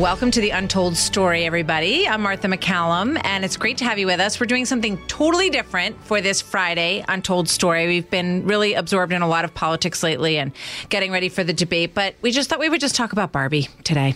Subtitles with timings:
[0.00, 2.08] Welcome to the Untold Story, everybody.
[2.08, 4.40] I'm Martha MacCallum, and it's great to have you with us.
[4.40, 7.86] We're doing something totally different for this Friday Untold Story.
[7.86, 10.52] We've been really absorbed in a lot of politics lately and
[10.88, 13.68] getting ready for the debate, but we just thought we would just talk about Barbie
[13.84, 14.14] today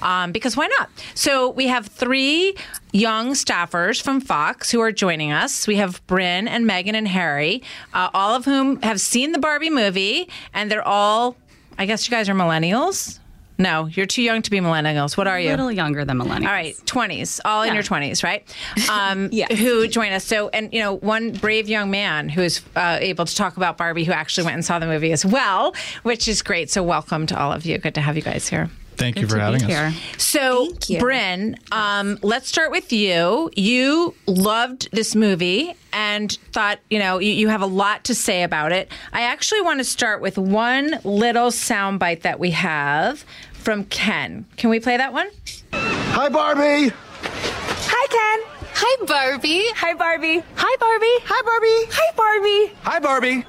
[0.00, 0.88] um, because why not?
[1.14, 2.54] So we have three
[2.92, 5.66] young staffers from Fox who are joining us.
[5.66, 7.62] We have Bryn and Megan and Harry,
[7.92, 11.36] uh, all of whom have seen the Barbie movie, and they're all,
[11.76, 13.18] I guess you guys are millennials.
[13.58, 15.16] No, you're too young to be millennials.
[15.16, 15.48] What are you?
[15.48, 16.46] A little younger than millennials.
[16.46, 18.46] All right, 20s, all in your 20s, right?
[18.90, 19.58] Um, Yes.
[19.58, 20.24] Who join us.
[20.24, 23.76] So, and, you know, one brave young man who is uh, able to talk about
[23.76, 26.70] Barbie who actually went and saw the movie as well, which is great.
[26.70, 27.78] So, welcome to all of you.
[27.78, 28.70] Good to have you guys here.
[28.96, 29.92] Thank you for to having be us.
[29.92, 30.02] here.
[30.18, 33.50] So, Bryn, um, let's start with you.
[33.56, 38.42] You loved this movie and thought, you know, you, you have a lot to say
[38.42, 38.90] about it.
[39.12, 44.46] I actually want to start with one little soundbite that we have from Ken.
[44.56, 45.28] Can we play that one?
[45.72, 46.92] Hi, Barbie.
[47.22, 48.62] Hi, Ken.
[48.74, 49.64] Hi, Barbie.
[49.74, 50.42] Hi, Barbie.
[50.54, 51.24] Hi, Barbie.
[51.24, 51.92] Hi, Barbie.
[51.92, 52.74] Hi, Barbie.
[52.82, 53.44] Hi, Barbie.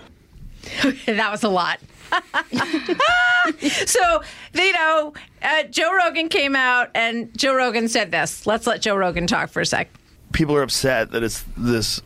[1.05, 1.79] that was a lot.
[3.85, 4.21] so,
[4.53, 8.45] you know, uh, Joe Rogan came out and Joe Rogan said this.
[8.45, 9.89] Let's let Joe Rogan talk for a sec.
[10.33, 12.01] People are upset that it's this,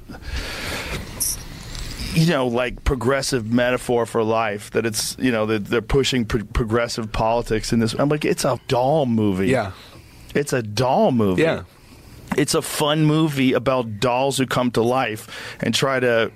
[2.14, 4.72] you know, like progressive metaphor for life.
[4.72, 7.94] That it's, you know, that they're pushing pro- progressive politics in this.
[7.98, 9.48] I'm like, it's a doll movie.
[9.48, 9.72] Yeah.
[10.36, 11.42] It's a doll movie.
[11.42, 11.64] Yeah.
[12.38, 16.32] It's a fun movie about dolls who come to life and try to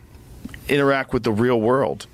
[0.67, 2.07] interact with the real world.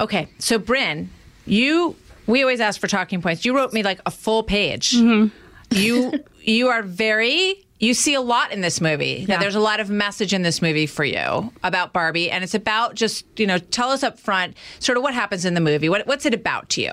[0.00, 1.10] Okay, so Bryn,
[1.46, 3.44] you we always ask for talking points.
[3.44, 4.92] You wrote me like a full page.
[4.92, 5.36] Mm-hmm.
[5.70, 9.26] You you are very you see a lot in this movie.
[9.28, 9.38] Yeah.
[9.38, 12.94] There's a lot of message in this movie for you about Barbie, and it's about
[12.94, 15.88] just you know tell us up front sort of what happens in the movie.
[15.88, 16.92] What what's it about to you?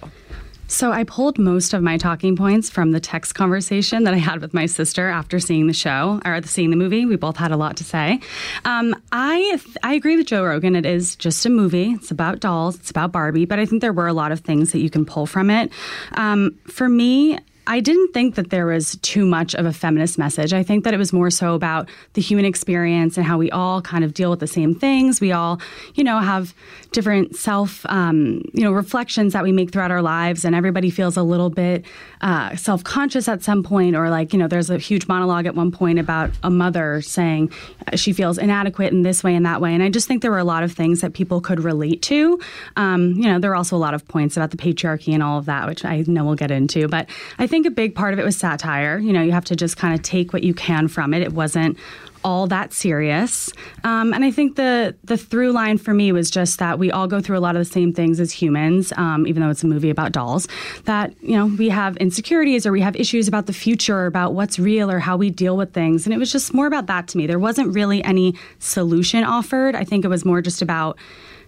[0.72, 4.40] So I pulled most of my talking points from the text conversation that I had
[4.40, 7.06] with my sister after seeing the show or seeing the movie.
[7.06, 8.22] We both had a lot to say.
[8.64, 10.78] Um, I I agree with Joe Rogan.
[10.78, 11.92] It is just a movie.
[11.92, 12.78] It's about dolls.
[12.78, 13.44] It's about Barbie.
[13.44, 15.74] But I think there were a lot of things that you can pull from it.
[16.14, 17.38] Um, for me.
[17.72, 20.52] I didn't think that there was too much of a feminist message.
[20.52, 23.82] I think that it was more so about the human experience and how we all
[23.82, 25.22] kind of deal with the same things.
[25.22, 25.62] We all,
[25.96, 26.54] you know, have
[26.92, 31.16] different self, um, you know, reflections that we make throughout our lives, and everybody feels
[31.16, 31.86] a little bit
[32.20, 35.56] uh, self conscious at some point, or like, you know, there's a huge monologue at
[35.56, 37.54] one point about a mother saying
[37.96, 39.74] she feels inadequate in this way and that way.
[39.74, 42.38] And I just think there were a lot of things that people could relate to.
[42.76, 45.38] Um, you know, there are also a lot of points about the patriarchy and all
[45.38, 46.90] of that, which I know we'll get into.
[46.90, 47.08] But
[47.40, 48.98] I think a big part of it was satire.
[48.98, 51.22] You know, you have to just kind of take what you can from it.
[51.22, 51.78] It wasn't
[52.24, 53.52] all that serious.
[53.84, 57.08] Um, and I think the the through line for me was just that we all
[57.08, 59.68] go through a lot of the same things as humans, um, even though it's a
[59.68, 60.48] movie about dolls.
[60.86, 64.34] That you know we have insecurities or we have issues about the future, or about
[64.34, 66.06] what's real, or how we deal with things.
[66.06, 67.28] And it was just more about that to me.
[67.28, 69.76] There wasn't really any solution offered.
[69.76, 70.98] I think it was more just about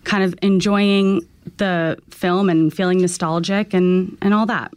[0.03, 1.22] kind of enjoying
[1.57, 4.74] the film and feeling nostalgic and and all that.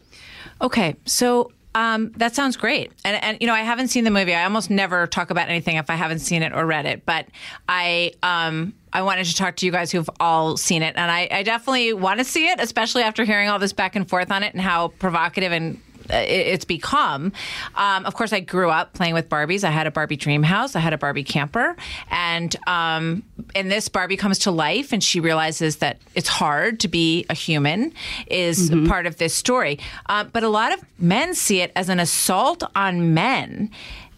[0.60, 2.90] Okay, so um, that sounds great.
[3.04, 4.34] And, and you know, I haven't seen the movie.
[4.34, 7.04] I almost never talk about anything if I haven't seen it or read it.
[7.04, 7.26] But
[7.68, 11.28] I um, I wanted to talk to you guys who've all seen it, and I,
[11.30, 14.42] I definitely want to see it, especially after hearing all this back and forth on
[14.42, 15.78] it and how provocative and
[16.10, 17.32] it's become.
[17.74, 19.64] Um, of course, I grew up playing with Barbies.
[19.64, 20.76] I had a Barbie dream house.
[20.76, 21.76] I had a Barbie camper,
[22.10, 23.22] and um,
[23.54, 27.34] in this, Barbie comes to life, and she realizes that it's hard to be a
[27.34, 27.92] human.
[28.28, 32.00] Is part of this story, uh, but a lot of men see it as an
[32.00, 33.70] assault on men.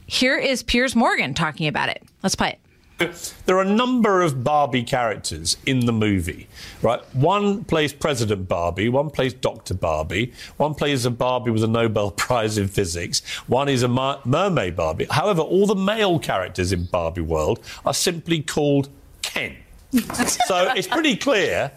[0.06, 2.02] Here is Piers Morgan talking about it.
[2.22, 2.67] Let's play it.
[2.98, 6.48] There are a number of Barbie characters in the movie,
[6.82, 7.00] right?
[7.14, 9.74] One plays President Barbie, one plays Dr.
[9.74, 14.18] Barbie, one plays a Barbie with a Nobel Prize in physics, one is a mer-
[14.24, 15.06] mermaid Barbie.
[15.10, 18.88] However, all the male characters in Barbie world are simply called
[19.22, 19.56] Ken.
[19.92, 21.70] so it's pretty clear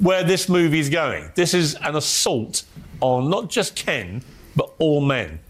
[0.00, 1.30] where this movie is going.
[1.34, 2.64] This is an assault
[3.00, 4.22] on not just Ken,
[4.56, 5.40] but all men.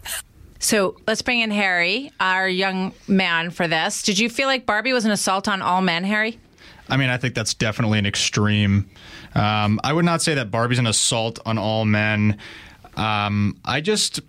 [0.63, 4.01] So let's bring in Harry, our young man, for this.
[4.01, 6.39] Did you feel like Barbie was an assault on all men, Harry?
[6.87, 8.89] I mean, I think that's definitely an extreme.
[9.35, 12.37] Um, I would not say that Barbie's an assault on all men.
[12.95, 14.21] Um, I just,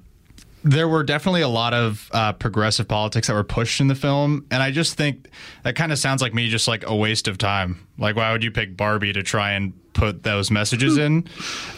[0.64, 4.44] there were definitely a lot of uh, progressive politics that were pushed in the film,
[4.50, 5.28] and I just think
[5.62, 7.86] that kind of sounds like me, just like a waste of time.
[7.96, 11.26] Like, why would you pick Barbie to try and put those messages in?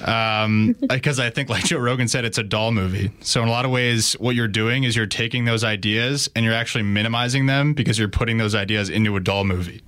[0.05, 3.11] Um, because I think, like Joe Rogan said, it's a doll movie.
[3.21, 6.45] So in a lot of ways, what you're doing is you're taking those ideas and
[6.45, 9.83] you're actually minimizing them because you're putting those ideas into a doll movie.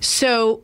[0.00, 0.62] So,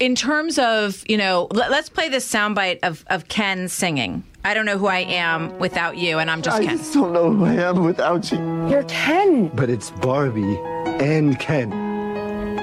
[0.00, 4.24] in terms of, you know, let, us play this soundbite of, of Ken singing.
[4.44, 6.76] I don't know who I am without you, and I'm just I Ken.
[6.76, 8.38] just don't know who I am without you.
[8.68, 9.48] You're Ken.
[9.54, 10.58] But it's Barbie
[11.00, 11.70] and Ken.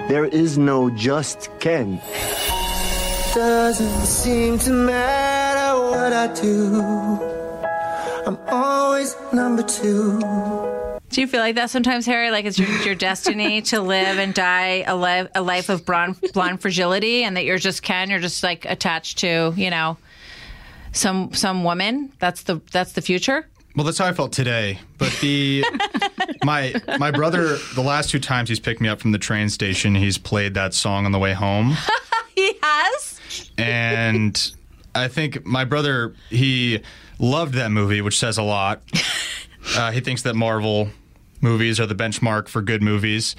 [0.08, 2.00] There is no just Ken.
[3.34, 6.82] Doesn't seem to matter what I do.
[8.28, 10.20] I'm always number two.
[11.10, 12.30] Do you feel like that sometimes, Harry?
[12.30, 16.18] Like it's your, your destiny to live and die a, li- a life of blonde,
[16.34, 18.10] blonde fragility, and that you're just Ken.
[18.10, 19.98] You're just like attached to you know
[20.92, 22.12] some some woman.
[22.20, 23.48] That's the that's the future.
[23.78, 24.80] Well, that's how I felt today.
[24.98, 25.64] But the
[26.44, 29.96] my my brother, the last two times he's picked me up from the train station,
[29.96, 31.78] he's played that song on the way home.
[32.36, 33.11] he has.
[33.58, 34.54] And
[34.96, 36.82] I think my brother he
[37.20, 38.82] loved that movie, which says a lot.
[39.78, 40.90] Uh, he thinks that Marvel
[41.40, 43.36] movies are the benchmark for good movies.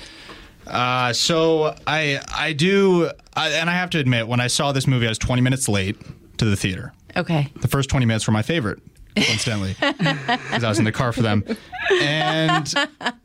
[0.68, 4.86] Uh, so I I do, I, and I have to admit, when I saw this
[4.86, 5.96] movie, I was 20 minutes late
[6.38, 6.92] to the theater.
[7.16, 7.48] Okay.
[7.60, 8.80] The first 20 minutes were my favorite,
[9.16, 11.44] coincidentally, because I was in the car for them.
[11.90, 12.72] And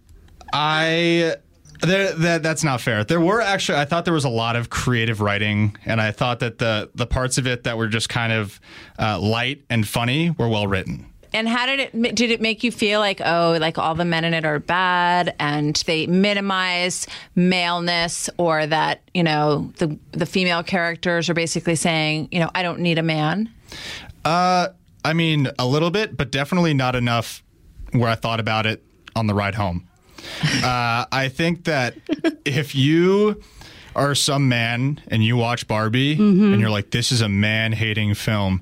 [0.54, 1.36] I.
[1.82, 3.04] There, that that's not fair.
[3.04, 6.40] There were actually, I thought there was a lot of creative writing, and I thought
[6.40, 8.60] that the the parts of it that were just kind of
[9.00, 11.06] uh, light and funny were well written.
[11.34, 14.24] And how did it did it make you feel like oh like all the men
[14.24, 20.64] in it are bad and they minimize maleness or that you know the the female
[20.64, 23.52] characters are basically saying you know I don't need a man.
[24.24, 24.70] Uh,
[25.04, 27.44] I mean a little bit, but definitely not enough
[27.92, 28.84] where I thought about it
[29.16, 29.87] on the ride home.
[30.64, 31.96] Uh, I think that
[32.46, 33.42] if you
[33.96, 38.14] are some man and you watch Barbie and you're like, this is a man hating
[38.14, 38.62] film.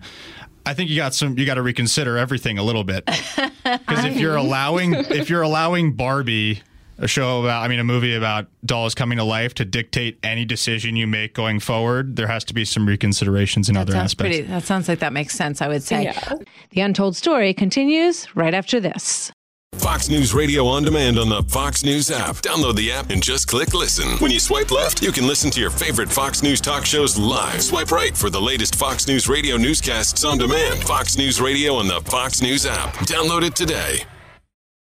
[0.65, 1.37] I think you got some.
[1.37, 5.93] You got to reconsider everything a little bit because if you're allowing if you're allowing
[5.93, 6.63] Barbie,
[6.97, 10.43] a show about I mean a movie about dolls coming to life, to dictate any
[10.43, 14.37] decision you make going forward, there has to be some reconsiderations in other aspects.
[14.37, 14.41] pretty.
[14.47, 15.61] That sounds like that makes sense.
[15.61, 16.05] I would say.
[16.05, 16.33] Yeah.
[16.71, 19.31] The untold story continues right after this.
[19.79, 22.37] Fox News Radio on demand on the Fox News app.
[22.37, 24.17] Download the app and just click listen.
[24.17, 27.61] When you swipe left, you can listen to your favorite Fox News talk shows live.
[27.61, 30.83] Swipe right for the latest Fox News Radio newscasts on demand.
[30.83, 32.93] Fox News Radio on the Fox News app.
[33.05, 34.03] Download it today.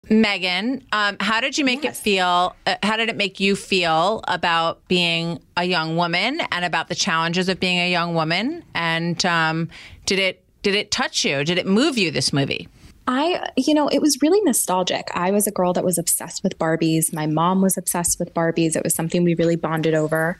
[0.09, 2.55] Megan, um, how did you make it feel?
[2.65, 6.95] Uh, how did it make you feel about being a young woman and about the
[6.95, 8.63] challenges of being a young woman?
[8.73, 9.69] And um,
[10.05, 11.43] did it did it touch you?
[11.43, 12.11] Did it move you?
[12.11, 12.69] This movie?
[13.07, 15.07] I, you know, it was really nostalgic.
[15.13, 17.13] I was a girl that was obsessed with Barbies.
[17.13, 18.75] My mom was obsessed with Barbies.
[18.75, 20.37] It was something we really bonded over.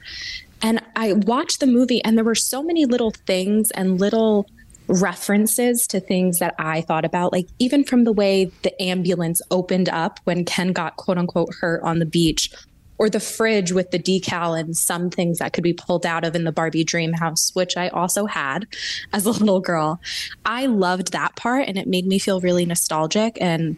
[0.60, 4.48] And I watched the movie, and there were so many little things and little
[4.88, 9.88] references to things that I thought about, like even from the way the ambulance opened
[9.88, 12.50] up when Ken got quote unquote hurt on the beach,
[12.98, 16.34] or the fridge with the decal and some things that could be pulled out of
[16.34, 18.66] in the Barbie dream house, which I also had
[19.12, 20.00] as a little girl.
[20.44, 23.76] I loved that part and it made me feel really nostalgic and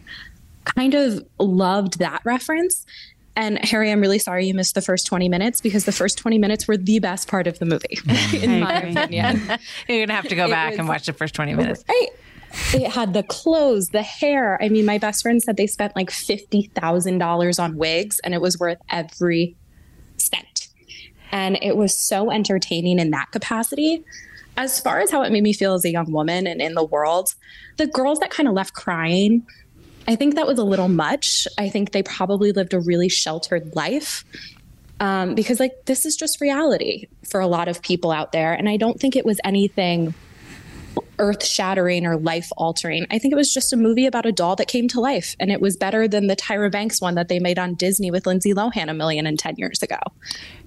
[0.65, 2.85] kind of loved that reference.
[3.35, 6.37] And Harry, I'm really sorry you missed the first 20 minutes because the first 20
[6.37, 7.97] minutes were the best part of the movie,
[8.37, 9.41] in my opinion.
[9.87, 11.83] You're gonna have to go It back was- and watch the first 20 minutes.
[11.87, 12.09] Right.
[12.73, 14.61] It had the clothes, the hair.
[14.61, 18.59] I mean, my best friend said they spent like $50,000 on wigs and it was
[18.59, 19.55] worth every
[20.17, 20.69] cent.
[21.31, 24.03] And it was so entertaining in that capacity.
[24.57, 26.83] As far as how it made me feel as a young woman and in the
[26.83, 27.35] world,
[27.77, 29.45] the girls that kind of left crying,
[30.07, 31.47] I think that was a little much.
[31.57, 34.25] I think they probably lived a really sheltered life
[34.99, 38.53] um, because, like, this is just reality for a lot of people out there.
[38.53, 40.13] And I don't think it was anything
[41.19, 43.05] earth shattering or life altering.
[43.11, 45.35] I think it was just a movie about a doll that came to life.
[45.39, 48.25] And it was better than the Tyra Banks one that they made on Disney with
[48.25, 49.97] Lindsay Lohan a million and 10 years ago.
[50.03, 50.13] I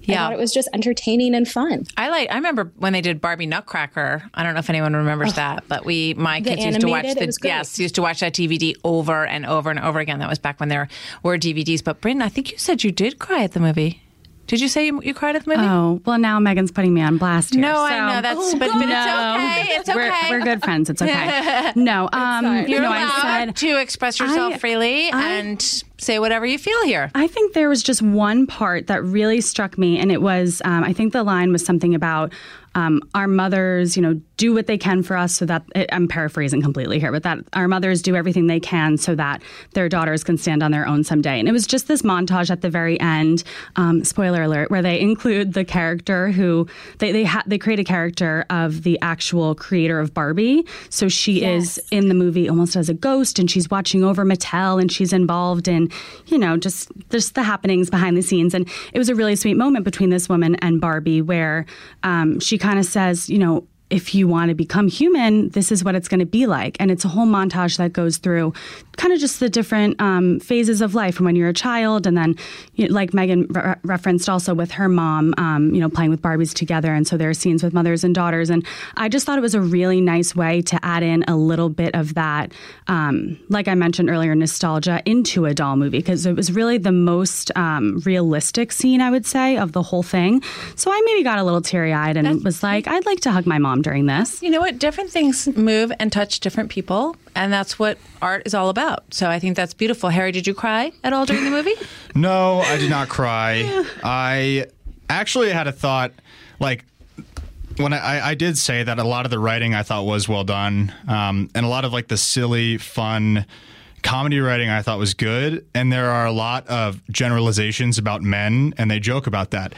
[0.01, 0.15] Yeah.
[0.17, 1.85] thought it was just entertaining and fun.
[1.97, 2.31] I like.
[2.31, 4.23] I remember when they did Barbie Nutcracker.
[4.33, 7.37] I don't know if anyone remembers that, but we, my kids used to watch the
[7.43, 10.19] yes, used to watch that DVD over and over and over again.
[10.19, 10.87] That was back when there
[11.23, 11.83] were DVDs.
[11.83, 14.01] But Bryn, I think you said you did cry at the movie.
[14.47, 15.67] Did you say you, you cried at the movie?
[15.67, 17.61] Oh, well, now Megan's putting me on blast here.
[17.61, 18.85] No, I know that's, but, but No.
[18.85, 19.75] it's okay.
[19.79, 20.29] It's okay.
[20.29, 20.89] We're, we're good friends.
[20.89, 21.71] It's okay.
[21.75, 26.19] no, um, You're no, allowed I said to express yourself I- freely, I- and say
[26.19, 27.11] whatever you feel here.
[27.15, 30.83] I think there was just one part that really struck me, and it was um,
[30.83, 32.33] I think the line was something about
[32.77, 36.61] um, our mothers, you know, do what they can for us so that I'm paraphrasing
[36.61, 40.37] completely here, but that our mothers do everything they can so that their daughters can
[40.37, 41.39] stand on their own someday.
[41.39, 43.45] And it was just this montage at the very end,
[43.77, 47.85] um, spoiler alert, where they include the character who they they ha- they create a
[47.85, 50.65] character of the actual creator of Barbie.
[50.89, 51.77] So she Yes.
[51.77, 55.13] is in the movie almost as a ghost, and she's watching over Mattel, and she's
[55.13, 55.84] involved in,
[56.27, 58.53] you know, just just the happenings behind the scenes.
[58.53, 61.65] And it was a really sweet moment between this woman and Barbie, where
[62.03, 63.67] um, she kind of says, you know.
[63.95, 66.75] If you want to become human, this is what it's going to be like.
[66.81, 68.53] And it's a whole montage that goes through
[68.97, 72.05] kind of just the different um, phases of life from when you're a child.
[72.05, 72.35] And then,
[72.73, 76.21] you know, like Megan re- referenced also with her mom, um, you know, playing with
[76.21, 76.93] Barbies together.
[76.93, 78.49] And so there are scenes with mothers and daughters.
[78.49, 78.65] And
[78.97, 81.95] I just thought it was a really nice way to add in a little bit
[81.95, 82.51] of that,
[82.87, 86.91] um, like I mentioned earlier, nostalgia into a doll movie because it was really the
[86.91, 90.41] most um, realistic scene, I would say, of the whole thing.
[90.75, 93.45] So I maybe got a little teary eyed and was like, I'd like to hug
[93.45, 94.41] my mom during this.
[94.41, 94.79] You know what?
[94.79, 99.13] Different things move and touch different people, and that's what art is all about.
[99.13, 100.09] So I think that's beautiful.
[100.09, 101.75] Harry, did you cry at all during the movie?
[102.17, 103.85] No, I did not cry.
[104.01, 104.67] I
[105.09, 106.13] actually had a thought,
[106.61, 106.85] like
[107.75, 110.45] when I, I did say that a lot of the writing I thought was well
[110.45, 113.45] done, um, and a lot of like the silly, fun
[114.01, 115.65] comedy writing I thought was good.
[115.75, 119.73] And there are a lot of generalizations about men, and they joke about that,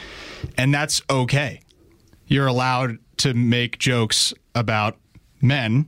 [0.56, 1.60] and that's okay.
[2.28, 4.96] You're allowed to make jokes about
[5.40, 5.86] men.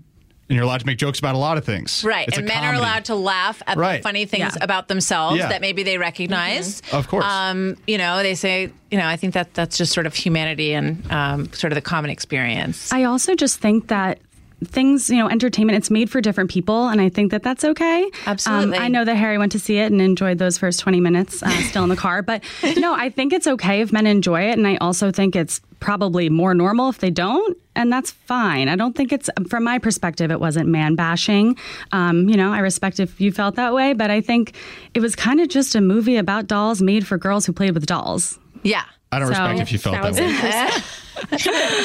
[0.49, 2.03] And you're allowed to make jokes about a lot of things.
[2.05, 2.27] Right.
[2.27, 3.99] It's and men are allowed to laugh at Right.
[3.99, 4.65] the funny things Yeah.
[4.65, 5.49] about themselves Yeah.
[5.49, 6.83] that maybe they recognize.
[6.93, 7.25] Of course.
[7.25, 10.73] Um, you know, they say, you know, I think that that's just sort of humanity
[10.75, 12.93] and um, sort of the common experience.
[12.93, 14.19] I also just think that
[14.65, 16.89] things, you know, entertainment, it's made for different people.
[16.89, 18.11] And I think that that's okay.
[18.27, 18.77] Absolutely.
[18.77, 21.45] Um, I know that Harry went to see it and enjoyed those first 20 minutes
[21.45, 22.23] uh, still in the car.
[22.23, 22.43] But
[22.77, 24.59] no, I think it's okay if men enjoy it.
[24.59, 27.57] And I also think it's probably more normal if they don't.
[27.75, 28.69] And that's fine.
[28.69, 31.57] I don't think it's, from my perspective, it wasn't man bashing.
[31.93, 34.55] Um, you know, I respect if you felt that way, but I think
[34.95, 37.87] it was kind of just a movie about dolls made for girls who played with
[37.87, 38.39] dolls.
[38.63, 38.85] yeah.
[39.13, 40.27] I don't So- respect if you felt that way.
[41.33, 41.37] I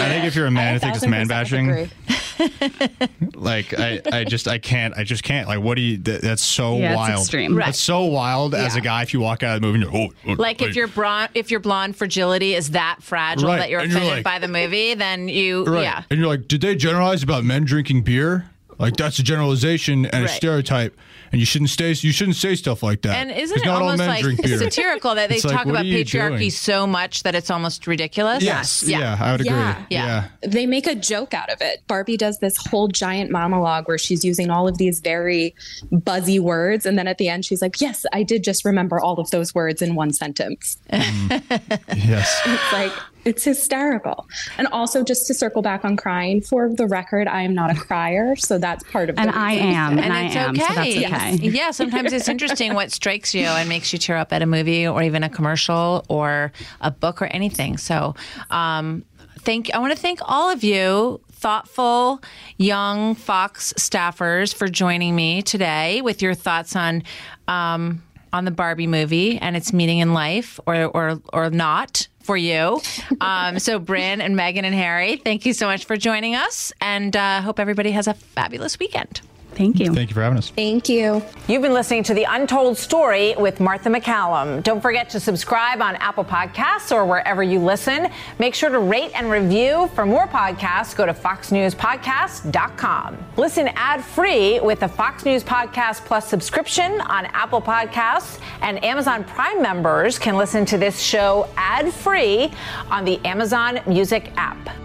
[0.10, 1.90] think if you're a man, I, think it's man percent bashing.
[3.36, 5.48] Like I, I just I can't I just can't.
[5.48, 5.98] Like what do you?
[5.98, 7.20] That, that's so Yeah, it's wild.
[7.22, 7.56] extreme.
[7.56, 7.70] Right.
[7.70, 9.02] It's so wild as a guy.
[9.04, 11.30] If you walk out of the movie, and you're, oh, oh, Like if your blonde,
[11.34, 14.40] if your blonde fragility is that fragile Right, that you're and you're offended like- by
[14.40, 16.04] the movie, then you, right, yeah.
[16.10, 18.50] and you're like, did they generalize about men drinking beer?
[18.78, 20.98] Like that's a generalization and a stereotype,
[21.32, 23.16] and you shouldn't say you shouldn't say stuff like that.
[23.16, 26.38] And isn't it not almost like drink satirical that they It's talk what about patriarchy
[26.40, 26.52] doing?
[26.52, 28.44] so much that it's almost ridiculous?
[28.44, 29.54] Yes, yeah, I would agree.
[29.56, 29.86] Yeah.
[29.90, 30.28] Yeah.
[30.42, 31.84] They make a joke out of it.
[31.88, 35.56] Barbie does this whole giant monologue where she's using all of these very
[35.92, 36.86] buzzy words.
[36.86, 39.56] And then at the end, she's like, Yes, I did just remember all of those
[39.56, 40.78] words in one sentence.
[40.92, 41.42] Mm.
[42.06, 42.42] Yes.
[42.46, 42.92] It's like,
[43.26, 44.28] it's hysterical.
[44.58, 47.76] And also, just to circle back on crying, for the record, I am not a
[47.76, 48.36] crier.
[48.36, 49.98] So that's part of the And I am.
[49.98, 50.62] and, I it's am, okay.
[50.62, 51.50] so that's okay.
[51.50, 54.88] Yeah, sometimes it's interesting what strikes you and makes you tear up at a movie
[54.88, 56.52] or even a commercial or
[56.82, 57.78] a book or anything.
[57.78, 58.16] So,
[58.52, 59.04] um,
[59.40, 59.74] thank.
[59.74, 61.20] I want to thank all of you.
[61.32, 62.22] Thoughtful
[62.58, 67.04] young Fox staffers for joining me today with your thoughts on
[67.48, 68.02] um,
[68.34, 72.82] on the Barbie movie and its meaning in life, or or or not for you.
[73.22, 77.16] Um, so, Bryn and Megan and Harry, thank you so much for joining us, and
[77.16, 79.22] uh, hope everybody has a fabulous weekend.
[79.56, 79.94] Thank you.
[79.94, 80.50] Thank you for having us.
[80.50, 81.24] Thank you.
[81.48, 84.64] You've been listening to The Untold Story with Martha MacCallum.
[84.64, 88.10] Don't forget to subscribe on Apple Podcasts or wherever you listen.
[88.40, 89.90] Make sure to rate and review.
[89.96, 93.18] For more podcasts, go to foxnewspodcast.com.
[93.38, 99.62] Listen ad-free with the Fox News Podcast Plus subscription on Apple Podcasts, and Amazon Prime
[99.62, 102.52] members can listen to this show ad-free
[102.90, 104.85] on the Amazon Music app.